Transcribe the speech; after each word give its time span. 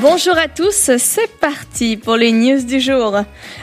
Bonjour 0.00 0.38
à 0.38 0.48
tous, 0.48 0.90
c'est 0.96 1.30
parti 1.40 1.98
pour 1.98 2.16
les 2.16 2.32
news 2.32 2.62
du 2.62 2.80
jour. 2.80 3.18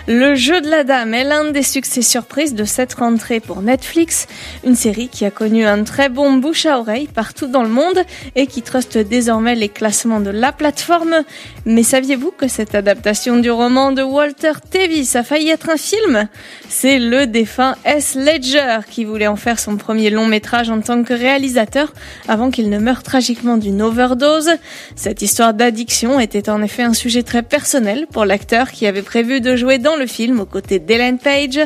Le 0.08 0.36
jeu 0.36 0.62
de 0.62 0.70
la 0.70 0.84
dame 0.84 1.16
est 1.16 1.24
l'un 1.24 1.50
des 1.50 1.64
succès 1.64 2.04
surprises 2.04 2.54
de 2.54 2.64
cette 2.64 2.94
rentrée 2.94 3.40
pour 3.40 3.64
Netflix, 3.64 4.28
une 4.64 4.76
série 4.76 5.08
qui 5.08 5.26
a 5.26 5.32
connu 5.32 5.66
un 5.66 5.84
très 5.84 6.10
bon 6.10 6.34
bouche 6.34 6.68
à 6.68 6.78
oreille 6.78 7.08
partout 7.08 7.48
dans 7.48 7.64
le 7.64 7.70
monde 7.70 8.04
et 8.36 8.46
qui 8.46 8.62
truste 8.62 9.00
désormais 9.00 9.56
les 9.56 9.68
classements 9.68 10.20
de 10.20 10.30
la 10.30 10.52
plateforme. 10.52 11.24
Mais 11.66 11.82
saviez-vous 11.82 12.30
que 12.30 12.48
cette 12.48 12.76
adaptation 12.76 13.38
du 13.38 13.50
roman 13.50 13.92
de 13.92 14.04
Walter 14.04 14.54
Tevis 14.70 15.16
a 15.16 15.24
failli 15.24 15.50
être 15.50 15.72
un 15.72 15.78
film? 15.78 16.28
C'est 16.70 17.00
le 17.00 17.26
défunt 17.26 17.76
S. 17.84 18.14
Ledger 18.14 18.82
qui 18.88 19.06
voulait 19.06 19.26
en 19.26 19.38
faire 19.38 19.60
son 19.60 19.76
premier 19.76 20.12
long 20.12 20.28
métrage 20.28 20.70
en 20.70 20.82
tant 20.82 21.04
que 21.04 21.16
réalisateur 21.16 21.92
avant 22.28 22.52
qu'il 22.52 22.70
ne 22.70 22.78
meure 22.78 23.02
tragiquement 23.02 23.58
d'une 23.58 23.82
overdose. 23.82 24.52
Cette 24.96 25.24
histoire 25.24 25.56
d'addiction 25.56 26.20
était 26.28 26.50
en 26.50 26.62
effet 26.62 26.84
un 26.84 26.94
sujet 26.94 27.24
très 27.24 27.42
personnel 27.42 28.06
pour 28.12 28.26
l'acteur 28.26 28.72
qui 28.72 28.86
avait 28.86 29.02
prévu 29.02 29.40
de 29.40 29.56
jouer 29.56 29.78
dans 29.78 29.96
le 29.96 30.06
film 30.06 30.42
aux 30.42 30.46
côtés 30.46 30.80
d'Ellen 30.80 31.20
Page. 31.20 31.62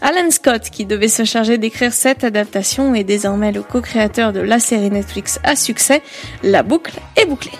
Alan 0.00 0.30
Scott, 0.30 0.70
qui 0.70 0.86
devait 0.86 1.08
se 1.08 1.24
charger 1.24 1.58
d'écrire 1.58 1.92
cette 1.92 2.22
adaptation, 2.22 2.94
est 2.94 3.02
désormais 3.02 3.50
le 3.50 3.62
co-créateur 3.62 4.32
de 4.32 4.38
la 4.38 4.60
série 4.60 4.90
Netflix 4.90 5.40
à 5.42 5.56
succès. 5.56 6.00
La 6.44 6.62
boucle 6.62 6.94
est 7.16 7.26
bouclée. 7.26 7.58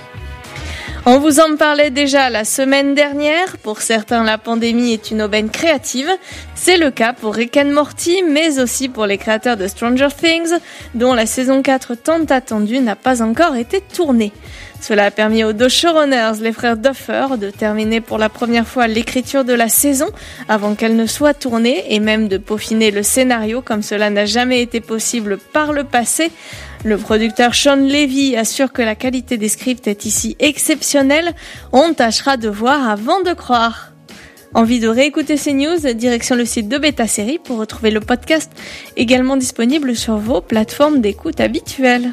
On 1.07 1.19
vous 1.19 1.39
en 1.39 1.57
parlait 1.57 1.91
déjà 1.91 2.31
la 2.31 2.45
semaine 2.45 2.95
dernière. 2.95 3.59
Pour 3.59 3.83
certains, 3.83 4.25
la 4.25 4.39
pandémie 4.39 4.95
est 4.95 5.11
une 5.11 5.21
aubaine 5.21 5.51
créative. 5.51 6.09
C'est 6.55 6.79
le 6.79 6.91
cas 6.91 7.13
pour 7.13 7.35
Rick 7.35 7.59
and 7.59 7.73
Morty, 7.73 8.23
mais 8.23 8.59
aussi 8.59 8.89
pour 8.89 9.05
les 9.05 9.19
créateurs 9.19 9.59
de 9.59 9.67
Stranger 9.67 10.09
Things, 10.17 10.55
dont 10.95 11.13
la 11.13 11.27
saison 11.27 11.61
4 11.61 11.95
tant 11.97 12.25
attendue 12.31 12.79
n'a 12.79 12.97
pas 12.97 13.21
encore 13.21 13.55
été 13.55 13.83
tournée. 13.83 14.33
Cela 14.87 15.07
a 15.07 15.11
permis 15.11 15.45
aux 15.45 15.55
deux 15.55 15.71
showrunners, 15.71 16.43
les 16.43 16.53
frères 16.53 16.77
Duffer, 16.77 17.39
de 17.41 17.49
terminer 17.49 18.03
pour 18.03 18.19
la 18.19 18.29
première 18.29 18.69
fois 18.69 18.87
l'écriture 18.87 19.43
de 19.43 19.55
la 19.55 19.71
saison 19.71 20.11
avant 20.47 20.75
qu'elle 20.75 20.95
ne 20.95 21.07
soit 21.07 21.33
tournée 21.33 21.95
et 21.95 22.01
même 22.01 22.29
de 22.29 22.37
peaufiner 22.37 22.91
le 22.91 23.03
scénario 23.03 23.63
comme 23.63 23.81
cela 23.81 24.11
n'a 24.11 24.27
jamais 24.27 24.61
été 24.61 24.83
possible 24.83 25.39
par 25.39 25.73
le 25.73 25.85
passé. 25.85 26.31
Le 26.85 26.99
producteur 26.99 27.55
Sean 27.55 27.77
Levy 27.77 28.37
assure 28.37 28.75
que 28.75 28.83
la 28.83 28.95
qualité 28.95 29.39
des 29.39 29.49
scripts 29.49 29.87
est 29.87 30.05
ici 30.05 30.37
exceptionnelle. 30.39 31.33
On 31.73 31.95
tâchera 31.95 32.37
de 32.37 32.51
voir 32.51 32.87
avant 32.87 33.23
de 33.23 33.33
croire. 33.33 33.93
Envie 34.53 34.81
de 34.81 34.89
réécouter 34.89 35.39
ces 35.39 35.55
news 35.55 35.79
Direction 35.95 36.37
le 36.37 36.45
site 36.45 36.69
de 36.69 36.77
Beta 36.77 37.07
Série 37.07 37.39
pour 37.43 37.57
retrouver 37.57 37.91
le 37.91 38.01
podcast 38.01 38.53
également 38.99 39.39
disponible 39.39 39.97
sur 39.97 40.19
vos 40.19 40.43
plateformes 40.43 41.01
d'écoute 41.01 41.41
habituelles. 41.41 42.13